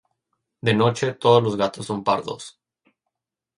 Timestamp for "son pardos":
1.85-2.59